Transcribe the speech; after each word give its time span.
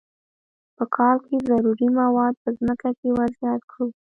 په 0.75 0.83
کال 0.95 1.17
کې 1.25 1.35
ضروري 1.49 1.87
مواد 1.99 2.33
په 2.43 2.49
ځمکه 2.57 2.89
کې 2.99 3.07
ور 3.17 3.29
زیات 3.41 3.61
کړو. 3.71 3.87